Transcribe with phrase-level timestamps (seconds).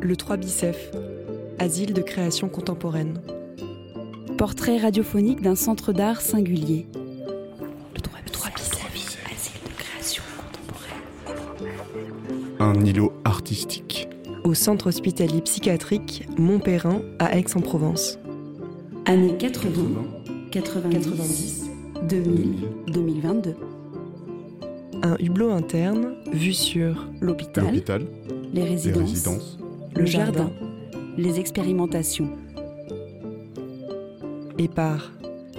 [0.00, 0.90] Le 3 Bicef,
[1.58, 3.20] asile de création contemporaine.
[4.36, 6.86] Portrait radiophonique d'un centre d'art singulier.
[7.94, 8.50] Le 3
[8.92, 11.76] Bicef, asile de création contemporaine.
[12.60, 14.08] Un îlot artistique.
[14.44, 18.18] Au centre hospitalier psychiatrique Montperrin à Aix-en-Provence.
[19.06, 19.72] Années 80,
[20.52, 21.70] 90,
[22.08, 22.54] 2000,
[22.88, 23.54] 2022.
[25.02, 28.06] Un hublot interne vu sur L'hôpital, L'hôpital,
[28.52, 29.58] les les résidences, résidences,
[29.96, 30.50] le jardin,
[31.16, 32.30] les expérimentations,
[34.58, 35.12] et par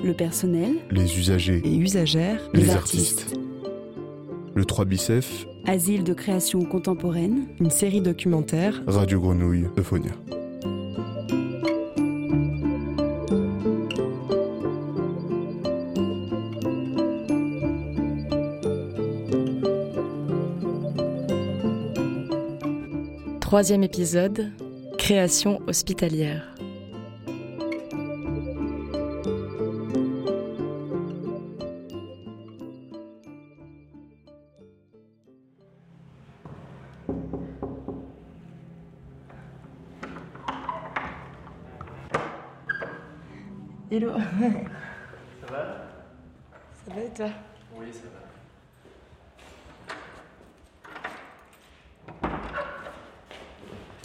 [0.04, 3.38] le personnel, les usagers, et usagères, les, artistes.
[4.56, 8.82] Le 3 Bicef, asile de création contemporaine, une série documentaire.
[8.88, 10.12] Radio Grenouille, Euphonia.
[23.48, 24.52] Troisième épisode,
[24.98, 26.54] création hospitalière.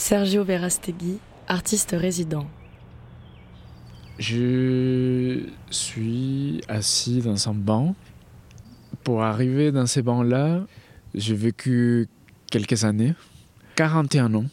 [0.04, 2.48] Sergio Verastegui, artiste résident.
[4.18, 7.94] Je suis assis dans un banc.
[9.04, 10.66] Pour arriver dans ces bancs-là,
[11.14, 12.08] j'ai vécu
[12.50, 13.14] quelques années,
[13.76, 14.46] 41 ans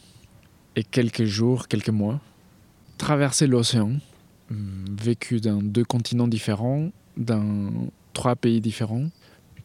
[0.76, 2.20] et quelques jours, quelques mois.
[2.96, 3.94] Traversé l'océan,
[4.52, 9.08] hum, vécu dans deux continents différents, dans trois pays différents.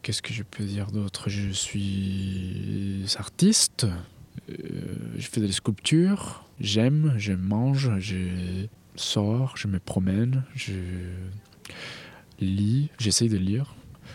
[0.02, 1.30] Qu'est-ce que je peux dire d'autre?
[1.30, 3.86] Je suis artiste,
[4.48, 10.74] je fais des sculptures, j'aime, je mange, je sors, je me promène, je
[12.40, 13.74] lis, j'essaye de lire.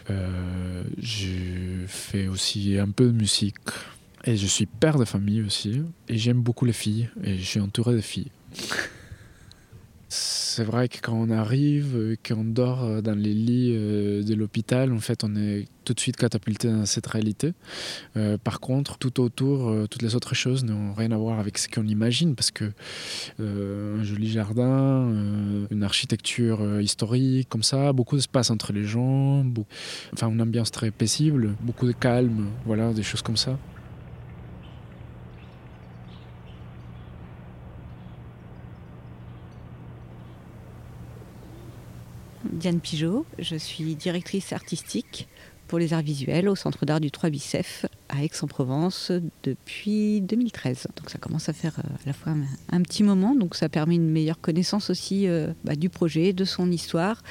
[0.09, 3.55] Euh, je fais aussi un peu de musique.
[4.23, 5.81] Et je suis père de famille aussi.
[6.07, 7.09] Et j'aime beaucoup les filles.
[7.23, 8.31] Et je suis entouré de filles.
[10.53, 14.35] C'est vrai que quand on arrive, euh, qu'on dort euh, dans les lits euh, de
[14.35, 17.53] l'hôpital, en fait, on est tout de suite catapulté dans cette réalité.
[18.43, 21.87] Par contre, tout autour, toutes les autres choses n'ont rien à voir avec ce qu'on
[21.87, 22.71] imagine, parce que
[23.39, 25.11] un joli jardin,
[25.71, 29.43] une architecture historique, comme ça, beaucoup d'espace entre les gens,
[30.13, 33.57] enfin une ambiance très paisible, beaucoup de calme, voilà, des choses comme ça.
[42.43, 45.27] Diane Pigeot, je suis directrice artistique
[45.67, 49.11] pour les arts visuels au Centre d'art du 3 Bicef à Aix-en-Provence
[49.43, 50.87] depuis 2013.
[50.97, 52.33] Donc ça commence à faire euh, à la fois
[52.71, 56.43] un, petit moment, donc ça permet une meilleure connaissance aussi euh, bah, du projet, de
[56.43, 57.23] son histoire,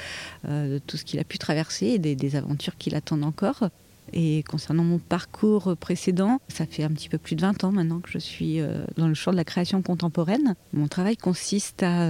[0.47, 3.69] euh, de tout ce qu'il a pu traverser et des, aventures qui l'attendent encore.
[4.13, 7.99] Et concernant mon parcours précédent, ça fait un petit peu plus de 20 ans maintenant
[7.99, 8.59] que je suis
[8.97, 10.55] dans le champ de la création contemporaine.
[10.73, 12.07] Mon travail consiste à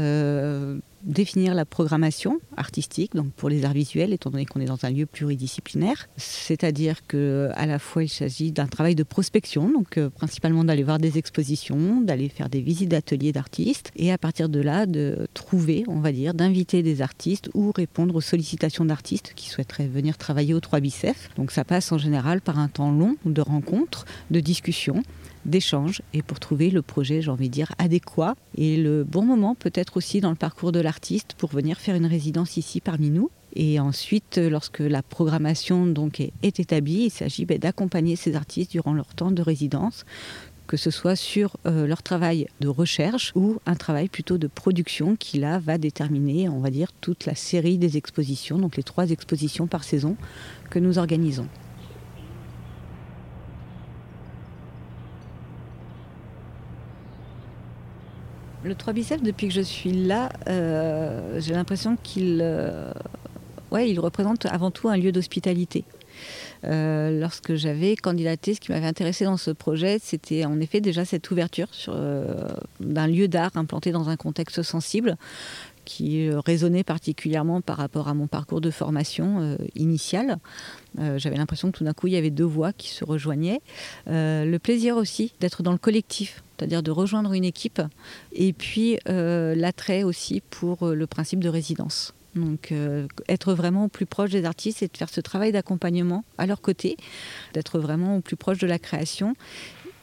[1.04, 4.90] définir la programmation artistique, donc pour les arts visuels, étant donné qu'on est dans un
[4.90, 6.08] lieu pluridisciplinaire.
[6.18, 10.84] C'est-à-dire que à la fois il s'agit d'un travail de prospection, donc euh, principalement d'aller
[10.84, 15.28] voir des expositions, d'aller faire des visites d'ateliers d'artistes, et à partir de là de
[15.34, 20.18] trouver, on va dire, d'inviter des artistes ou répondre aux sollicitations d'artistes qui souhaiteraient venir
[20.18, 21.30] travailler au 3 Bicef.
[21.36, 25.04] Donc ça passe en général par un temps long de rencontres, de discussions
[25.46, 29.56] d'échanges et pour trouver le projet, j'ai envie de dire, adéquat et le bon moment
[29.56, 33.30] peut-être aussi dans le parcours de l'artiste pour venir faire une résidence ici parmi nous.
[33.54, 38.72] Et ensuite, lorsque la programmation donc est, est établie, il s'agit ben, d'accompagner ces artistes
[38.72, 40.06] durant leur temps de résidence,
[40.68, 45.18] que ce soit sur euh, leur travail de recherche ou un travail plutôt de production
[45.18, 49.10] qui là va déterminer, on va dire, toute la série des expositions, donc les trois
[49.10, 50.16] expositions par saison
[50.70, 51.48] que nous organisons.
[58.64, 62.92] Le 3 biceps, depuis que je suis là, euh, j'ai l'impression qu'il euh,
[63.72, 65.84] ouais, il représente avant tout un lieu d'hospitalité.
[66.66, 71.06] Euh, lorsque j'avais candidaté, ce qui m'avait intéressé dans ce projet, c'était en effet déjà
[71.06, 71.70] cette ouverture
[72.80, 75.18] d'un lieu d'art implanté dans un contexte sensible
[75.92, 80.38] qui euh, résonnait particulièrement par rapport à mon parcours de formation euh, initial.
[81.00, 83.60] Euh, J'avais l'impression que tout d'un coup, il y avait deux voix qui se rejoignaient.
[84.08, 87.82] Le plaisir aussi d'être dans le collectif, c'est-à-dire de rejoindre une équipe,
[88.34, 92.14] et puis l'attrait aussi pour le principe de résidence.
[92.36, 92.74] Donc
[93.28, 96.62] être vraiment au plus proche des artistes et de faire ce travail d'accompagnement à leur
[96.62, 96.98] côté,
[97.54, 99.36] d'être vraiment au plus proche de la création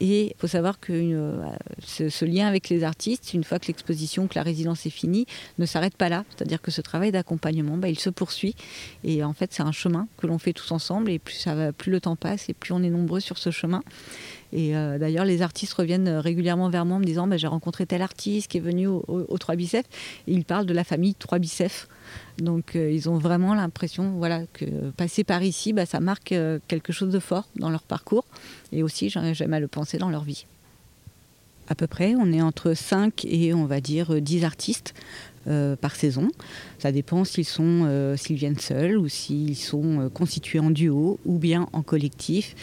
[0.01, 1.43] Et il faut savoir que euh,
[1.83, 5.27] ce, lien avec les artistes, une fois que l'exposition, que la résidence est finie,
[5.59, 6.25] ne s'arrête pas là.
[6.31, 8.55] C'est-à-dire que ce travail d'accompagnement, bah, il se poursuit.
[9.05, 11.11] Et en fait, c'est un chemin que l'on fait tous ensemble.
[11.11, 13.51] Et plus, ça va, plus le temps passe et plus on est nombreux sur ce
[13.51, 13.83] chemin.
[14.53, 17.87] Et euh, d'ailleurs, les artistes reviennent régulièrement vers moi en me disant bah, J'ai rencontré
[17.87, 19.85] tel artiste qui est venu au, au, 3 Bicef.
[20.27, 21.89] Et il parle de la famille 3 Bicef.
[22.39, 24.65] Donc euh, ils ont vraiment l'impression voilà, que
[24.97, 28.25] passer par ici, bah, ça marque euh, quelque chose de fort dans leur parcours.
[28.73, 30.47] Et aussi, j'aime à le penser, dans leur vie.
[31.69, 34.95] À peu près, on est entre 5 et on va dire 10 artistes.
[35.81, 36.29] Par saison.
[36.79, 41.69] Ça dépend s'ils sont s'ils viennent seuls ou s'ils sont constitués en duo ou bien
[41.73, 42.55] en collectif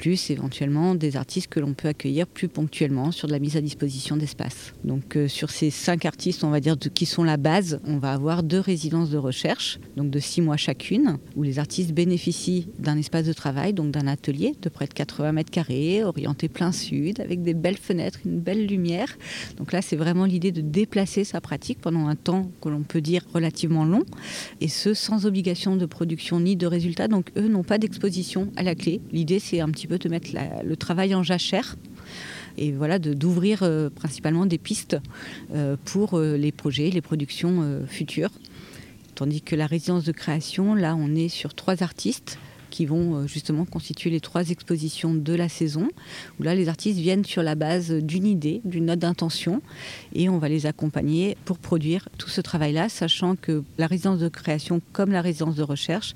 [0.00, 3.60] plus éventuellement des artistes que l'on peut accueillir plus ponctuellement sur de la mise à
[3.60, 4.72] disposition d'espace.
[4.82, 8.12] Donc euh, sur ces cinq artistes, on va dire, qui sont la base, on va
[8.12, 12.96] avoir deux résidences de recherche, donc de six mois chacune, où les artistes bénéficient d'un
[12.96, 17.20] espace de travail, donc d'un atelier de près de 80 mètres carrés, orienté plein sud,
[17.20, 19.18] avec des belles fenêtres, une belle lumière.
[19.58, 23.00] Donc là, c'est vraiment l'idée de déplacer sa pratique pendant un temps que l'on peut
[23.00, 24.04] dire relativement long,
[24.60, 27.08] et ce sans obligation de production ni de résultat.
[27.08, 29.00] Donc eux n'ont pas d'exposition à la clé.
[29.12, 30.30] L'idée, c'est un petit de mettre
[30.64, 31.76] le travail en jachère
[32.58, 34.96] et voilà d'ouvrir euh, principalement des pistes
[35.54, 38.30] euh, pour euh, les projets, les productions futures.
[39.14, 42.38] Tandis que la résidence de création, là, on est sur trois artistes
[42.70, 45.88] qui vont euh, justement constituer les trois expositions de la saison,
[46.38, 49.60] où là les artistes viennent sur la base d'une idée, d'une note d'intention,
[50.14, 54.28] et on va les accompagner pour produire tout ce travail-là, sachant que la résidence de
[54.28, 56.14] création comme la résidence de recherche,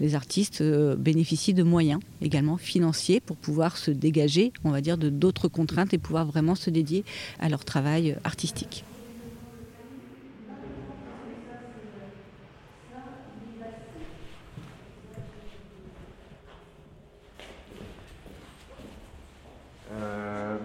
[0.00, 4.98] les artistes euh, bénéficient de moyens également financiers pour pouvoir se dégager, on va dire,
[4.98, 7.04] de d'autres contraintes et pouvoir vraiment se dédier
[7.38, 8.84] à leur travail artistique.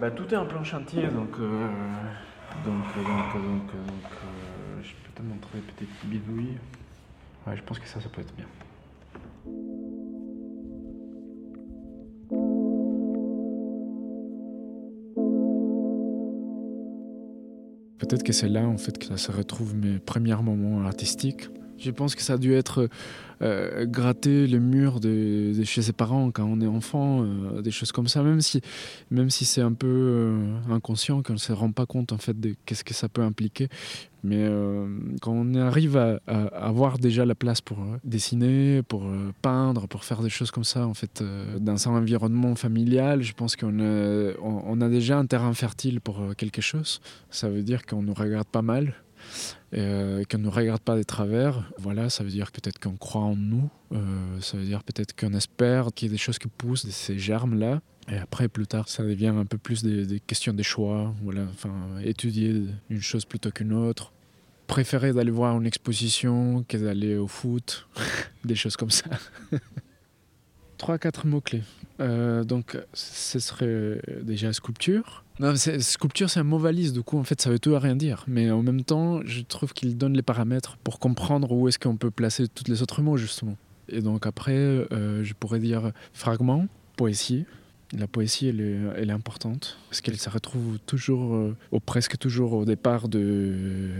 [0.00, 1.68] Bah, tout est en plan chantier, donc, euh,
[2.64, 6.56] donc, donc, donc, donc euh, je peux te montrer petite bidouille.
[7.46, 8.46] Ouais, je pense que ça, ça peut être bien.
[17.98, 21.48] Peut-être que c'est là en fait que ça se retrouve mes premiers moments artistiques.
[21.78, 22.88] Je pense que ça a dû être
[23.40, 27.92] euh, gratter le mur de, chez ses parents quand on est enfant, euh, des choses
[27.92, 28.60] comme ça, même si,
[29.12, 32.38] même si c'est un peu euh, inconscient, qu'on ne se rend pas compte en fait
[32.38, 33.68] de qu'est-ce que ça peut impliquer.
[34.24, 34.48] Mais
[35.22, 36.18] quand on arrive à,
[36.52, 39.06] avoir déjà la place pour dessiner, pour
[39.42, 41.22] peindre, pour faire des choses comme ça, en fait,
[41.60, 46.60] dans un environnement familial, je pense qu'on a, a déjà un terrain fertile pour quelque
[46.60, 47.00] chose.
[47.30, 48.96] Ça veut dire qu'on nous regarde pas mal
[49.74, 51.70] euh, qu'on ne regarde pas des travers.
[51.78, 55.34] Voilà, ça veut dire peut-être qu'on croit en nous, euh, ça veut dire peut-être qu'on
[55.34, 57.80] espère qu'il y ait des choses qui poussent de ces germes-là.
[58.10, 61.14] Et après, plus tard, ça devient un peu plus des, questions des choix.
[61.22, 64.12] Voilà, enfin, étudier une chose plutôt qu'une autre.
[64.66, 67.86] Préférer d'aller voir une exposition que d'aller au foot,
[68.44, 69.10] des choses comme ça.
[70.78, 71.62] Trois, quatre mots-clés.
[72.00, 77.22] Euh, donc, ce serait déjà sculpture, non, sculpture, c'est un mot valise, du coup, en
[77.22, 78.24] fait, ça veut tout à rien dire.
[78.26, 81.96] Mais en même temps, je trouve qu'il donne les paramètres pour comprendre où est-ce qu'on
[81.96, 83.56] peut placer tous les autres mots, justement.
[83.88, 86.66] Et donc après, euh, je pourrais dire fragment,
[86.96, 87.46] poésie.
[87.96, 92.18] La poésie, elle est, elle est importante, parce qu'elle se retrouve toujours, euh, ou presque
[92.18, 93.90] toujours au départ de...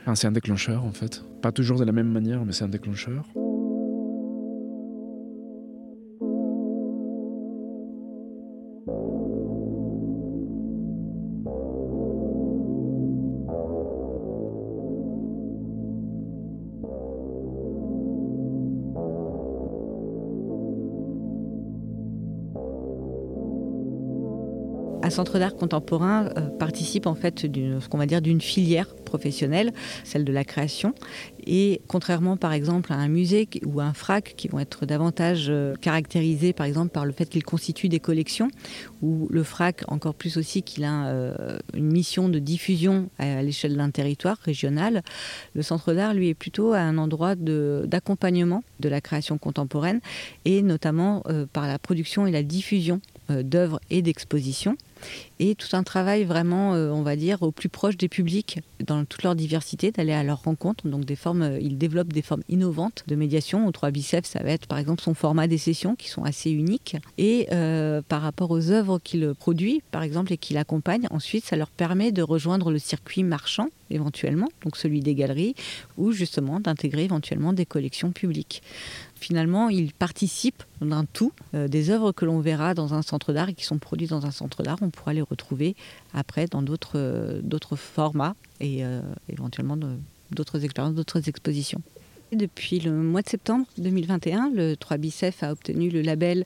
[0.00, 1.22] Enfin, c'est un déclencheur, en fait.
[1.42, 3.24] Pas toujours de la même manière, mais c'est un déclencheur.
[25.12, 29.74] Centre d'art contemporain euh, participe en fait d'une ce qu'on va dire d'une filière professionnelle,
[30.04, 30.94] celle de la création.
[31.46, 35.74] Et contrairement par exemple à un musée ou un FRAC qui vont être davantage euh,
[35.82, 38.48] caractérisés par exemple par le fait qu'ils constituent des collections,
[39.02, 43.76] ou le FRAC encore plus aussi qu'il a euh, une mission de diffusion à l'échelle
[43.76, 45.02] d'un territoire régional,
[45.54, 50.00] le Centre d'art lui est plutôt un endroit d'accompagnement de, la création contemporaine
[50.46, 54.76] et notamment par la production et la diffusion d'œuvres et d'expositions
[55.38, 59.04] et tout un travail vraiment, euh, on va dire, au plus proche des publics dans
[59.04, 60.86] toute leur diversité, d'aller à leur rencontre.
[60.86, 63.66] Donc des formes, euh, il développe des formes innovantes de médiation.
[63.66, 66.50] Au 3 biceps, ça va être par exemple son format des sessions qui sont assez
[66.50, 66.96] uniques.
[67.18, 71.56] Et euh, par rapport aux œuvres qu'il produit, par exemple, et qu'il accompagne, ensuite, ça
[71.56, 75.54] leur permet de rejoindre le circuit marchand éventuellement, donc celui des galeries,
[75.98, 78.62] ou justement d'intégrer éventuellement des collections publiques
[79.22, 81.32] finalement, il participe d'un tout.
[81.52, 84.30] des œuvres que l'on verra dans un centre d'art et qui sont produites dans un
[84.30, 85.76] centre d'art, on pourra les retrouver
[86.12, 88.82] après dans d'autres formats et
[89.28, 89.78] éventuellement
[90.30, 91.82] d'autres expériences, d'autres expositions.
[92.32, 96.44] Depuis le mois de septembre 2021, le 3 Bicef a obtenu le label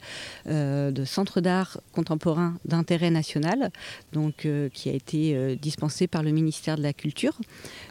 [0.48, 3.70] euh, de Centre d'art contemporain d'intérêt national,
[4.12, 7.38] donc, euh, qui a été euh, dispensé par le ministère de la Culture.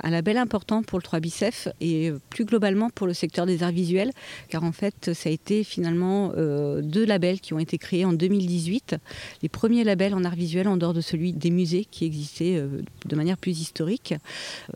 [0.03, 3.71] Un label important pour le 3 Bicef et plus globalement pour le secteur des arts
[3.71, 4.11] visuels,
[4.49, 8.97] car en fait, ça a été finalement deux labels qui ont été créés en 2018.
[9.41, 12.61] Les premiers labels en art visuel en dehors de celui des musées qui existait
[13.05, 14.15] de manière plus historique.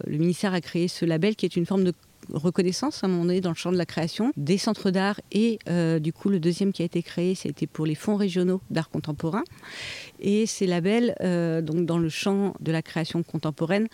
[0.05, 1.93] Le ministère a créé ce label qui est une forme de
[2.33, 5.59] reconnaissance à un moment donné dans le champ de la création des centres d'art et
[5.69, 8.89] euh, du coup le deuxième qui a été créé c'était pour les fonds régionaux d'art
[8.89, 9.43] contemporain
[10.19, 13.87] et ces labels euh, donc dans le champ de la création contemporaine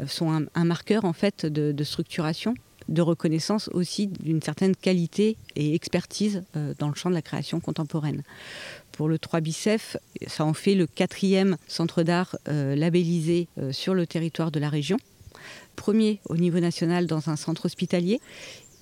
[0.00, 2.54] euh, sont un, marqueur en fait de, structuration
[2.88, 6.42] de reconnaissance aussi d'une certaine qualité et expertise
[6.78, 8.22] dans le champ de la création contemporaine.
[8.92, 9.96] Pour le 3 Bicef,
[10.26, 14.98] ça en fait le quatrième centre d'art labellisé sur le territoire de la région
[15.76, 18.20] premier au niveau national dans un centre hospitalier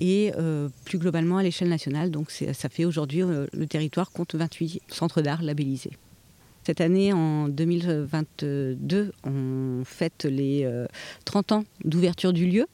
[0.00, 2.11] et euh, plus globalement à l'échelle nationale.
[2.11, 5.92] Donc ça fait aujourd'hui, euh, le territoire compte 28 centres d'art labellisés.
[6.64, 10.68] Cette année, en 2022, on fête les
[11.25, 12.66] 30 euh, ans d'ouverture du lieu.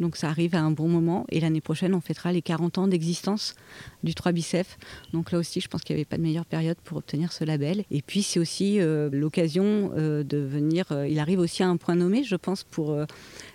[0.00, 1.26] Donc ça arrive à un bon moment.
[1.30, 3.54] Et l'année prochaine, on fêtera les 40 ans d'existence
[4.02, 4.78] du 3 Bicef.
[5.12, 7.44] Donc là aussi, je pense qu'il n'y avait pas de meilleure période pour obtenir ce
[7.44, 7.84] label.
[7.90, 8.78] Et puis c'est aussi
[9.12, 12.96] l'occasion de venir, il arrive aussi à un point nommé, je pense, pour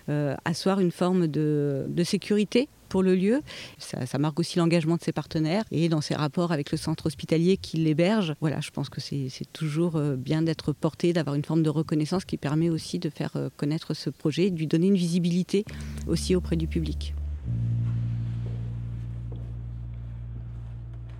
[0.08, 3.42] euh, asseoir une forme de, sécurité pour le lieu.
[3.78, 7.56] Ça, marque aussi l'engagement de ses partenaires et dans ses rapports avec le centre hospitalier
[7.56, 8.34] qui l'héberge.
[8.40, 12.24] Voilà, je pense que c'est toujours euh, bien d'être porté, d'avoir une forme de reconnaissance
[12.24, 15.64] qui permet aussi de faire euh, connaître ce projet, de lui donner une visibilité
[16.06, 17.14] aussi auprès du public.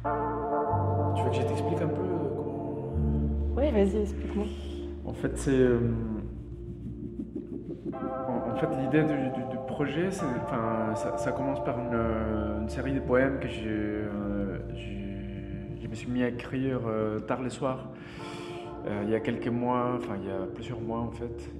[0.05, 3.55] Tu veux que je t'explique un peu comment...
[3.57, 4.47] Oui, vas-y, explique-moi.
[5.05, 5.67] En fait, c'est
[8.57, 14.59] en fait, l'idée du, projet, ça, commence par une, série de poèmes que euh,
[15.79, 17.91] je me suis mis à écrire euh, tard le soir,
[18.87, 21.51] euh, il y a quelques mois, enfin il y a plusieurs mois en fait,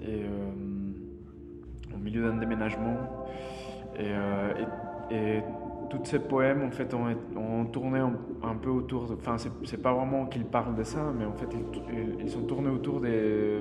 [1.95, 2.97] au milieu d'un déménagement.
[3.99, 5.43] Et, et,
[5.91, 10.47] tous ces poèmes en fait ont, tourné un, peu autour, enfin c'est pas vraiment qu'ils
[10.47, 13.61] parlent de ça, mais en fait ils, ils sont tournés autour des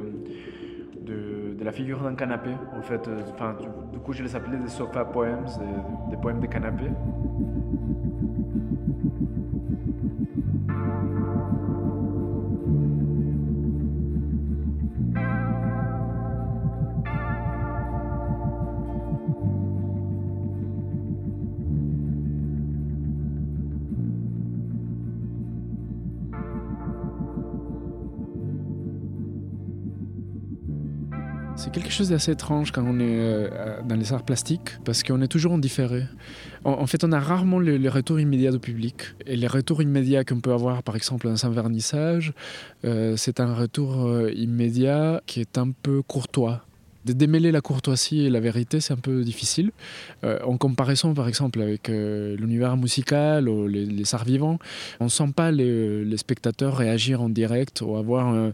[1.06, 2.52] de, la figure d'un canapé.
[2.78, 3.56] En fait, euh, enfin,
[3.92, 6.86] du, coup, je les appelais des sofa poems, des, des poèmes de canapé.
[31.66, 35.20] C'est quelque chose d'assez étrange quand on est euh, dans les arts plastiques, parce qu'on
[35.24, 36.04] est toujours en différé.
[36.64, 38.98] En, fait, on a rarement les, retours immédiats du public.
[39.26, 42.34] Et les retours immédiats qu'on peut avoir, par exemple, dans un vernissage,
[42.86, 46.68] euh, c'est un retour euh, immédiat qui est un peu courtois
[47.06, 49.72] de démêler la courtoisie et la vérité, c'est un peu difficile.
[50.24, 54.60] Euh, en comparaison, par exemple, avec euh, l'univers musical ou les, arts vivants,
[55.00, 58.52] on ne sent pas les, spectateurs réagir en direct ou avoir euh,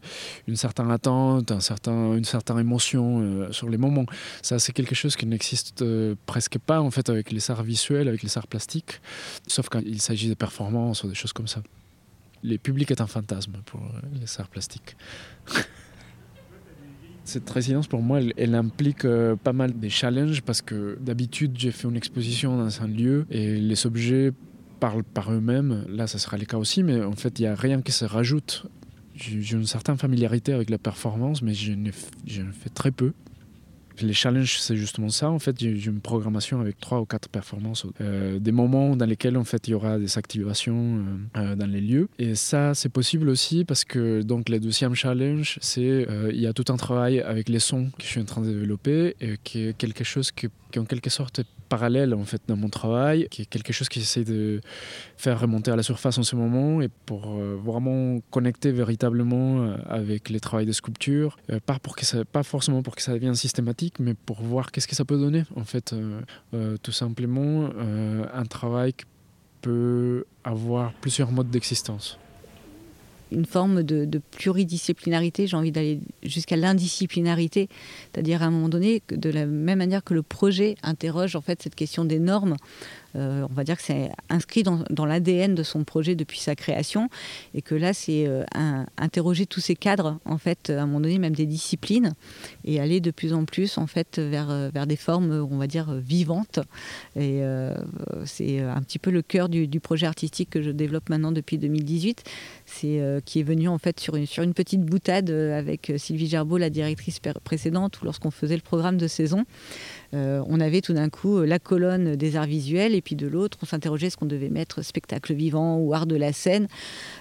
[0.47, 4.05] une certaine attente, un certain, une certaine émotion sur les moments.
[4.41, 5.85] Ça, c'est quelque chose qui n'existe
[6.25, 8.99] presque pas en fait avec les arts visuels, avec les arts plastiques,
[9.47, 11.61] sauf quand il s'agit de performances ou des choses comme ça.
[12.43, 13.81] Les publics est un fantasme pour
[14.19, 14.97] les arts plastiques.
[17.31, 21.71] Cette résidence, pour moi, elle, implique euh, pas mal de challenges parce que d'habitude, j'ai
[21.71, 24.33] fait une exposition dans un lieu et les objets
[24.81, 25.85] parlent par eux-mêmes.
[25.87, 28.03] Là, ça sera le cas aussi, mais en fait, il n'y a rien qui se
[28.03, 28.65] rajoute.
[29.15, 33.13] J'ai une certaine familiarité avec la performance, mais je ne fais très peu.
[34.01, 35.29] Les challenges, c'est justement ça.
[35.29, 39.37] En fait, j'ai une programmation avec trois ou quatre performances, euh, des moments dans lesquels
[39.37, 40.97] en fait il y aura des activations
[41.35, 42.09] euh, euh, dans les lieux.
[42.19, 46.53] Et ça, c'est possible aussi parce que donc le deuxième challenge, c'est il y a
[46.53, 49.67] tout un travail avec les sons que je suis en train de développer et qui
[49.67, 51.41] est quelque chose qui, qui en quelque sorte
[51.71, 54.59] parallèle en fait dans mon travail, qui est quelque chose qui essaie de
[55.15, 59.77] faire remonter à la surface en ce moment et pour euh, vraiment connecter véritablement euh,
[59.87, 63.13] avec les travaux de sculpture, euh, pas pour que ça, pas forcément pour que ça
[63.13, 65.95] devienne systématique, mais pour voir qu'est-ce que ça peut donner en fait,
[66.83, 67.69] tout simplement
[68.41, 69.05] un travail qui
[69.61, 72.19] peut avoir plusieurs modes d'existence
[73.31, 77.69] une forme de, pluridisciplinarité, j'ai envie d'aller jusqu'à l'indisciplinarité,
[78.11, 81.61] c'est-à-dire à un moment donné, de la même manière que le projet interroge en fait
[81.61, 82.55] cette question des normes,
[83.15, 87.09] on va dire que c'est inscrit dans, l'ADN de son projet depuis sa création,
[87.53, 88.27] et que là, c'est
[88.97, 92.13] interroger tous ces cadres, en fait, à un moment donné, même des disciplines,
[92.65, 95.93] et aller de plus en plus, en fait, vers, vers des formes, on va dire,
[95.93, 96.59] vivantes.
[97.15, 97.41] Et
[98.25, 101.57] c'est un petit peu le cœur du, du, projet artistique que je développe maintenant depuis
[101.57, 102.23] 2018.
[102.65, 106.57] C'est qui est venu, en fait, sur une, sur une petite boutade avec Sylvie Gerbeau,
[106.57, 109.45] la directrice précédente, ou lorsqu'on faisait le programme de saison.
[110.13, 113.27] Euh, on avait tout d'un coup euh, la colonne des arts visuels et puis de
[113.27, 116.67] l'autre, on s'interrogeait ce qu'on devait mettre spectacle vivant ou art de la scène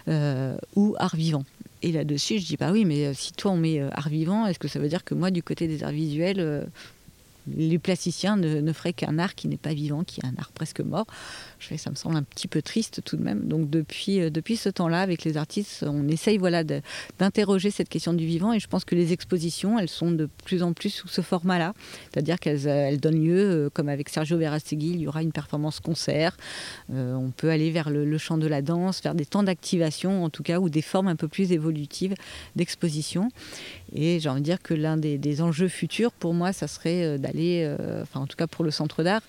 [0.09, 1.44] euh, ou art vivant.
[1.82, 4.68] Et là-dessus, je dis bah oui, mais si toi on met art vivant, est-ce que
[4.68, 6.66] ça veut dire que moi du côté des arts visuels,
[7.56, 10.50] les plasticiens ne, ne feraient qu'un art qui n'est pas vivant, qui est un art
[10.52, 11.06] presque mort?
[11.76, 13.46] Ça me semble un petit peu triste tout de même.
[13.46, 16.64] Donc depuis, euh, depuis ce temps-là, avec les artistes, on essaye voilà,
[17.18, 20.62] d'interroger cette question du vivant et je pense que les expositions, elles sont de plus
[20.62, 21.74] en plus sous ce format-là.
[22.10, 25.32] C'est-à-dire qu'elles euh, elles donnent lieu, euh, comme avec Sergio Verastegui, il y aura une
[25.32, 26.36] performance concert.
[26.88, 30.42] on peut aller vers le, chant de la danse, faire des temps d'activation en tout
[30.42, 32.14] cas, ou des formes un peu plus évolutives
[32.56, 33.28] d'exposition.
[33.94, 37.68] Et j'ai envie de dire que l'un des, enjeux futurs pour moi, ça serait d'aller,
[38.02, 39.22] enfin en tout cas pour le centre d'art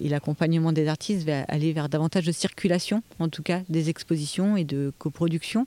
[0.00, 4.64] et l'accompagnement des artistes, aller vers davantage de circulation, en tout cas des expositions et
[4.64, 5.66] de coproduction,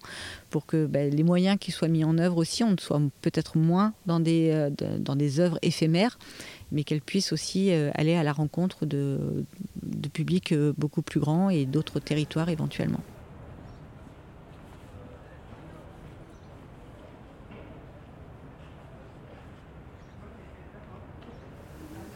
[0.49, 3.93] pour que ben, les moyens qui soient mis en œuvre aussi, on soit peut-être moins
[4.05, 6.19] dans des, euh, dans des œuvres éphémères,
[6.73, 9.45] mais qu'elles puissent aussi euh, aller à la rencontre de,
[9.81, 13.01] de publics euh, beaucoup plus grands et d'autres territoires éventuellement.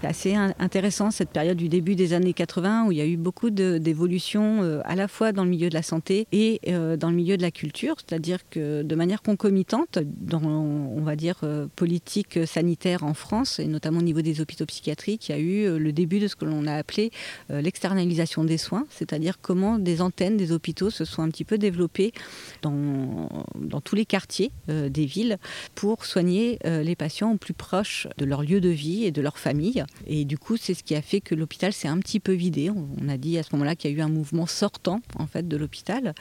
[0.06, 3.50] Assez intéressant cette période du début des années 80 où il y a eu beaucoup
[3.50, 7.16] d'évolutions euh, à la fois dans le milieu de la santé et euh, dans le
[7.16, 12.40] milieu de la culture, c'est-à-dire que de manière concomitante, dans on va dire euh, politique
[12.46, 15.92] sanitaire en France et notamment au niveau des hôpitaux psychiatriques, il y a eu le
[15.92, 17.12] début de ce que l'on a appelé
[17.50, 22.14] l'externalisation des soins, c'est-à-dire comment des antennes des hôpitaux se sont un petit peu développées
[22.62, 25.38] dans, dans tous les quartiers des villes
[25.74, 29.38] pour soigner les patients au plus proche de leur lieu de vie et de leur
[29.38, 29.84] famille.
[30.08, 32.70] Et du coup, c'est ce qui a fait que l'hôpital s'est un petit peu vidé.
[32.70, 35.48] On a dit à ce moment-là qu'il y a eu un mouvement sortant en fait
[35.48, 36.14] de l'hôpital.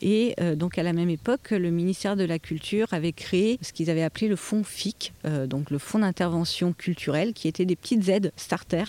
[0.00, 3.72] Et euh, donc à la même époque, le ministère de la Culture avait créé ce
[3.72, 7.76] qu'ils avaient appelé le fonds FIC, euh, donc le fonds d'intervention culturelle, qui étaient des
[7.76, 8.84] petites aides starter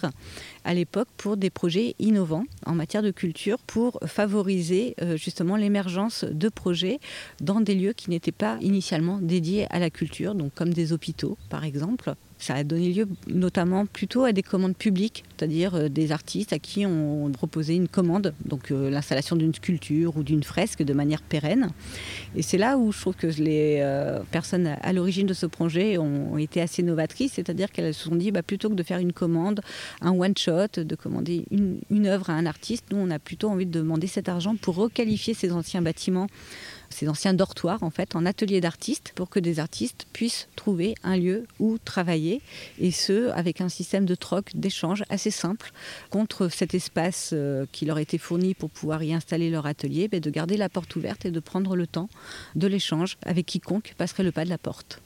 [0.63, 6.25] à l'époque pour des projets innovants en matière de culture pour favoriser euh, justement l'émergence
[6.25, 6.99] de projets
[7.39, 11.37] dans des lieux qui n'étaient pas initialement dédiés à la culture, donc comme des hôpitaux
[11.49, 12.15] par exemple.
[12.45, 16.59] Ça a donné lieu notamment plutôt à des commandes publiques, c'est-à-dire euh, des artistes à
[16.59, 21.23] qui on proposait une commande, donc euh, l'installation d'une sculpture ou d'une fresque de manière
[21.23, 21.69] pérenne.
[22.35, 25.97] Et c'est là où je trouve que les euh, personnes à l'origine de ce projet
[25.97, 29.11] ont été assez novatrices, c'est-à-dire qu'elles se sont dit, bah, plutôt que de faire une
[29.11, 29.61] commande,
[30.01, 33.65] un one-shot, de commander une, une œuvre à un artiste, nous on a plutôt envie
[33.65, 36.27] de demander cet argent pour requalifier ces anciens bâtiments
[36.89, 41.17] ces anciens dortoirs en fait en ateliers d'artistes pour que des artistes puissent trouver un
[41.17, 42.41] lieu où travailler
[42.79, 45.71] et ce avec un système de troc d'échange assez simple
[46.09, 50.19] contre cet espace euh, qui leur était fourni pour pouvoir y installer leur atelier, ben,
[50.19, 52.09] de garder la porte ouverte et de prendre le temps
[52.55, 55.01] de l'échange avec quiconque passerait le pas de la porte.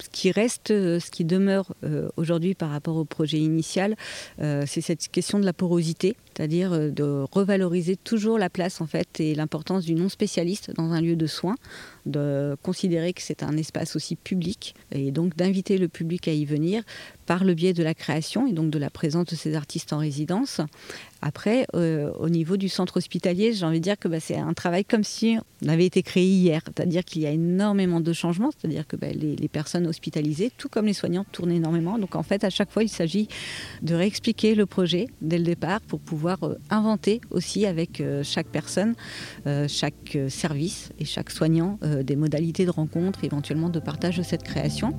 [0.00, 3.96] Ce qui reste, euh, ce qui demeure euh, aujourd'hui par rapport au projet initial,
[4.38, 9.20] c'est cette question de la porosité c'est-à-dire euh, de revaloriser toujours la place en fait
[9.20, 11.56] et l'importance du non spécialiste dans un lieu de soins,
[12.06, 16.44] de considérer que c'est un espace aussi public et donc d'inviter le public à y
[16.44, 16.82] venir
[17.26, 19.98] par le biais de la création et donc de la présence de ces artistes en
[19.98, 20.60] résidence.
[21.22, 24.52] Après, euh, au niveau du centre hospitalier, j'ai envie de dire que bah, c'est un
[24.52, 28.50] travail comme si on avait été créé hier, c'est-à-dire qu'il y a énormément de changements,
[28.50, 31.98] c'est-à-dire que bah, les, les, personnes hospitalisées, tout comme les soignants, tournent énormément.
[31.98, 33.28] Donc en fait, à chaque fois, il s'agit
[33.80, 38.46] de réexpliquer le projet dès le départ pour pouvoir euh, inventer aussi avec euh, chaque
[38.46, 38.94] personne,
[39.46, 44.42] euh, chaque service et chaque soignant des modalités de rencontre, éventuellement de partage de cette
[44.42, 44.94] création.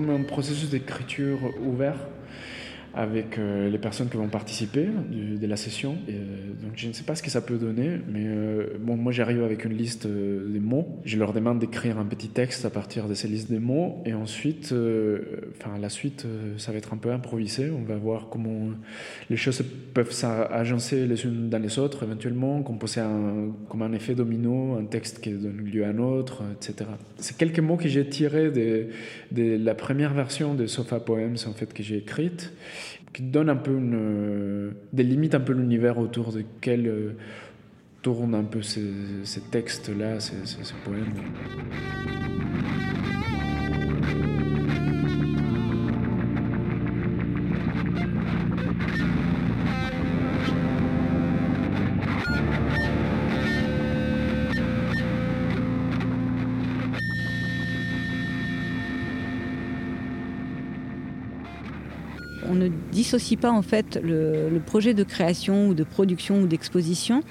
[0.00, 1.96] Comme un processus d'écriture ouvert
[2.94, 5.96] avec euh, les personnes qui vont participer de la session.
[6.08, 8.26] Et, donc je ne sais pas ce que ça peut donner, mais
[8.78, 11.00] bon, moi j'arrive avec une liste des mots.
[11.04, 14.14] Je leur demande d'écrire un petit texte à partir de ces listes de mots, et
[14.14, 14.74] ensuite,
[15.56, 16.26] enfin la suite,
[16.58, 17.70] ça va être un peu improvisé.
[17.70, 18.70] On va voir comment
[19.30, 19.62] les choses
[19.94, 24.84] peuvent s'agencer les unes dans les autres, éventuellement, composer un, comme un effet domino, un
[24.84, 26.90] texte qui donne lieu à un autre, etc.
[27.18, 28.88] C'est quelques mots que j'ai tirés de,
[29.32, 32.52] de, la première version de Sofa Poems en fait, que j'ai écrite,
[33.12, 37.12] qui donne un peu une, délimite un peu l'univers autour de quel euh,
[38.02, 38.82] tournent un peu ces,
[39.50, 41.14] textes-là, ces poèmes.
[63.10, 67.22] Dissocie pas en fait le, projet de création ou de production ou d'exposition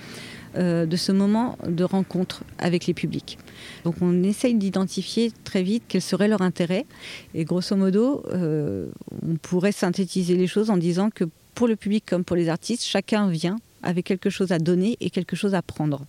[0.58, 3.38] euh, de ce moment de rencontre avec les publics.
[3.86, 6.86] Donc on essaye d'identifier très vite quel serait leur intérêt
[7.34, 8.88] et grosso modo euh,
[9.26, 11.24] on pourrait synthétiser les choses en disant que
[11.56, 15.10] pour le public comme pour les artistes, chacun vient avec quelque chose à donner et
[15.10, 16.06] quelque chose à prendre.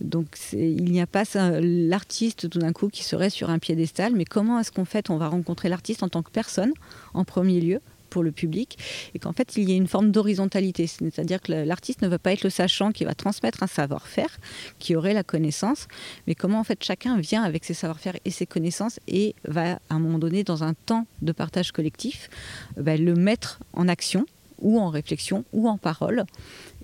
[0.00, 1.24] Donc il n'y a pas
[1.60, 5.10] l'artiste tout d'un coup qui serait sur un piédestal, mais comment est-ce qu'en fait?
[5.10, 6.72] On va rencontrer l'artiste en tant que personne
[7.12, 8.78] en premier lieu pour le public
[9.14, 12.32] et qu'en fait il y ait une forme d'horizontalité, c'est-à-dire que l'artiste ne va pas
[12.32, 14.38] être le sachant qui va transmettre un savoir-faire,
[14.78, 15.88] qui aurait la connaissance,
[16.26, 19.94] mais comment en fait chacun vient avec ses savoir-faire et ses connaissances et va à
[19.94, 22.28] un moment donné dans un temps de partage collectif
[22.76, 24.26] bah, le mettre en action
[24.58, 26.24] ou en réflexion ou en parole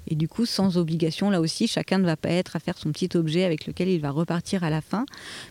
[0.09, 2.93] et du coup, sans obligation, là aussi, chacun ne va pas être à faire son
[2.93, 5.07] petit objet avec lequel il va repartir à la fin,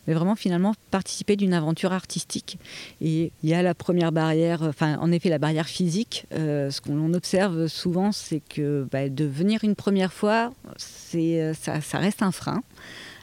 [0.07, 2.57] mais vraiment finalement participer d'une aventure artistique.
[3.01, 6.25] Et il y a la première barrière, enfin en effet la barrière physique.
[6.33, 11.81] Euh, ce qu'on observe souvent, c'est que bah, de venir une première fois, c'est ça,
[11.81, 12.63] ça reste un frein.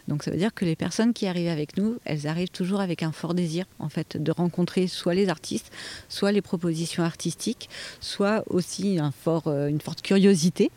[0.08, 3.02] Donc ça veut dire que les personnes qui arrivent avec nous, elles arrivent toujours avec
[3.02, 5.72] un fort désir en fait de rencontrer soit les artistes,
[6.08, 7.68] soit les propositions artistiques,
[8.00, 10.70] soit aussi un fort, euh, une forte curiosité.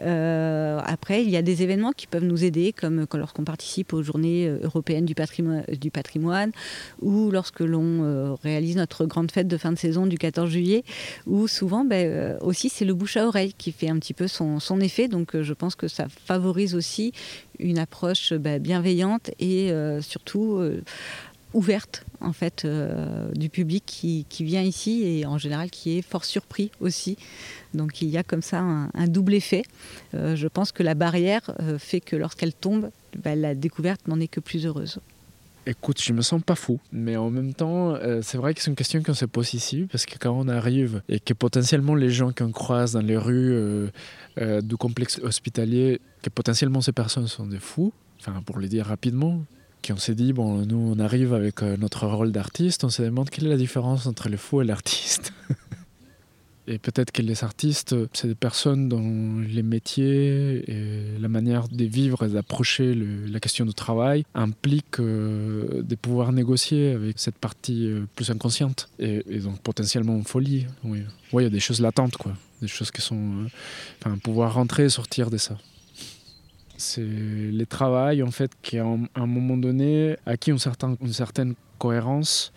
[0.00, 4.02] Euh, après, il y a des événements qui peuvent nous aider, comme lorsqu'on participe aux
[4.02, 6.52] journées euh, européennes du patrimoine,
[7.00, 10.84] ou lorsque l'on réalise notre grande fête de fin de saison du 14 juillet,
[11.26, 14.58] où souvent ben, aussi c'est le bouche à oreille qui fait un petit peu son,
[14.80, 15.08] effet.
[15.08, 17.12] Donc je pense que ça favorise aussi
[17.58, 20.82] une approche bah, bienveillante et euh, surtout euh,
[21.56, 26.24] ouverte en fait euh, du public qui, vient ici et en général qui est fort
[26.24, 27.16] surpris aussi.
[27.74, 29.62] Donc il y a comme ça un, double effet.
[30.12, 31.42] je pense que la barrière
[31.78, 32.90] fait que lorsqu'elle tombe,
[33.24, 34.98] bah, la découverte n'en est que plus heureuse.
[35.66, 38.76] Écoute, je me sens pas fou, mais en même temps, c'est vrai que c'est une
[38.76, 42.30] question qu'on se pose ici, parce que quand on arrive et que potentiellement les gens
[42.32, 43.90] qu'on croise dans les rues
[44.38, 49.44] du complexe hospitalier que potentiellement ces personnes sont des fous, enfin pour le dire rapidement,
[49.82, 53.02] qui on s'est dit, bon, nous on arrive avec euh, notre rôle d'artiste, on se
[53.02, 55.32] demande quelle est la différence entre le fou et l'artiste.
[56.66, 61.84] et peut-être que les artistes, c'est des personnes dont les métiers et la manière de
[61.84, 67.86] vivre et d'approcher la question du travail impliquent euh, de pouvoir négocier avec cette partie
[67.86, 70.66] euh, plus inconsciente et, donc potentiellement en folie.
[70.84, 72.32] Oui, il y a des choses latentes, quoi.
[72.62, 73.46] Des choses qui sont.
[74.00, 75.58] enfin, pouvoir rentrer et sortir de ça.
[76.78, 81.54] C'est les travail en fait qui à un moment donné acquis une certaine, une certaine
[81.78, 82.52] cohérence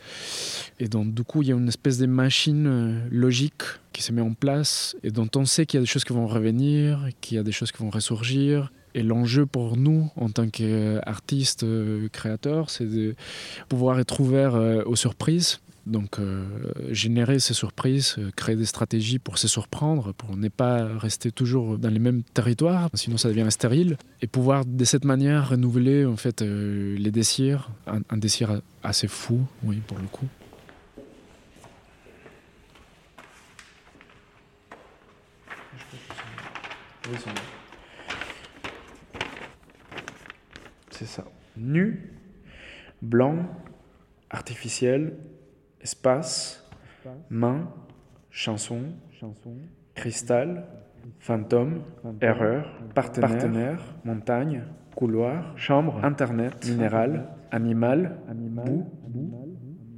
[0.79, 4.11] et donc du coup il y a une espèce de machine euh, logique qui se
[4.11, 7.07] met en place et dont on sait qu'il y a des choses qui vont revenir,
[7.21, 8.71] qu'il y a des choses qui vont ressurgir.
[8.95, 13.15] Et l'enjeu pour nous, en tant qu'artistes, euh, créateurs, c'est de
[13.67, 16.45] pouvoir être ouvert euh, aux surprises donc euh,
[16.91, 21.77] générer ces surprises, euh, créer des stratégies pour se surprendre, pour ne pas rester toujours
[21.77, 26.15] dans les mêmes territoires, sinon ça devient stérile, et pouvoir de cette manière renouveler en
[26.15, 30.27] fait euh, les désirs, un, désir assez fou, oui, pour le coup.
[40.91, 41.25] C'est ça.
[41.57, 42.13] Nu,
[43.01, 43.47] blanc,
[44.29, 45.17] artificiel,
[45.81, 46.63] espace,
[47.29, 47.69] main,
[48.29, 48.81] chanson,
[49.95, 50.65] cristal,
[51.19, 51.81] fantôme,
[52.21, 54.63] erreur, partenaire, montagne,
[54.95, 58.87] couloir, chambre, internet, minéral, animal, boue,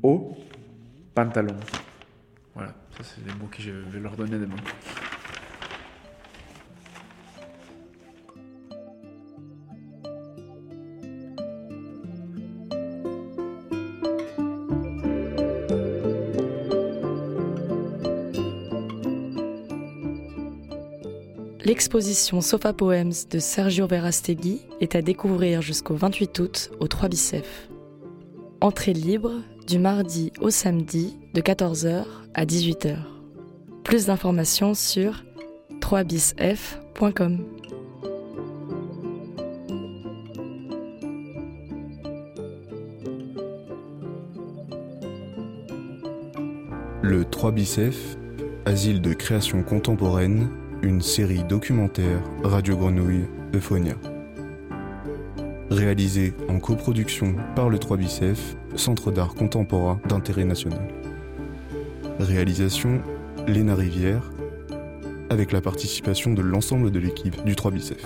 [0.04, 0.36] eau,
[1.13, 1.56] pantalon.
[2.54, 4.56] Voilà, ça c'est les mots que je vais leur donner demain.
[21.71, 27.69] L'exposition Sofa Poems de Sergio Verastegui est à découvrir jusqu'au 28 août au 3 Bicef.
[28.60, 29.31] Entrée libre
[29.67, 32.03] du mardi au samedi de 14h
[32.34, 32.97] à 18h.
[33.86, 35.23] Plus d'informations sur
[35.79, 37.38] 3bisf.com.
[47.01, 48.17] Le 3 Bicef,
[48.65, 50.49] asile de création contemporaine,
[50.84, 53.94] une série documentaire Radio Grenouille Euphonia.
[55.70, 60.88] Réalisée en coproduction par le 3 Bicef, Centre d'art contemporain d'intérêt national.
[62.20, 63.02] Réalisation
[63.48, 64.32] Léna Rivière,
[65.30, 68.06] avec la participation de l'ensemble de l'équipe du 3 Bicef.